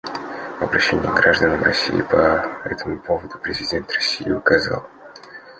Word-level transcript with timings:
В 0.59 0.63
обращении 0.63 1.05
к 1.05 1.13
гражданам 1.13 1.61
России 1.63 2.01
по 2.01 2.41
этому 2.65 2.97
поводу 3.01 3.37
президент 3.37 3.91
России 3.93 4.31
указал: 4.31 4.87